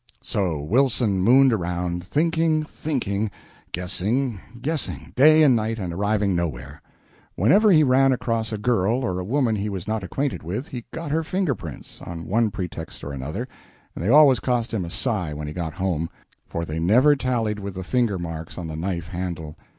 So 0.23 0.59
Wilson 0.59 1.21
mooned 1.21 1.53
around, 1.53 2.03
thinking, 2.03 2.63
thinking, 2.63 3.29
guessing, 3.71 4.39
guessing, 4.59 5.13
day 5.15 5.43
and 5.43 5.55
night, 5.55 5.77
and 5.77 5.93
arriving 5.93 6.35
nowhere. 6.35 6.81
Whenever 7.35 7.71
he 7.71 7.83
ran 7.83 8.11
across 8.11 8.51
a 8.51 8.57
girl 8.57 9.05
or 9.05 9.19
a 9.19 9.23
woman 9.23 9.55
he 9.57 9.69
was 9.69 9.87
not 9.87 10.03
acquainted 10.03 10.41
with, 10.41 10.69
he 10.69 10.85
got 10.89 11.11
her 11.11 11.21
finger 11.21 11.53
prints, 11.53 12.01
on 12.01 12.25
one 12.25 12.49
pretext 12.49 13.03
or 13.03 13.11
another; 13.13 13.47
and 13.95 14.03
they 14.03 14.09
always 14.09 14.39
cost 14.39 14.73
him 14.73 14.85
a 14.85 14.89
sigh 14.89 15.35
when 15.35 15.45
he 15.45 15.53
got 15.53 15.75
home, 15.75 16.09
for 16.47 16.65
they 16.65 16.79
never 16.79 17.15
tallied 17.15 17.59
with 17.59 17.75
the 17.75 17.83
finger 17.83 18.17
marks 18.17 18.57
on 18.57 18.65
the 18.65 18.75
knife 18.75 19.09
handle. 19.09 19.55